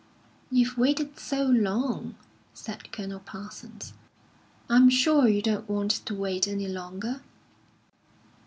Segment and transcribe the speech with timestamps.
[0.49, 2.15] "You've waited so long,"
[2.55, 3.93] said Colonel Parsons;
[4.67, 7.21] "I'm sure you don't want to wait any longer."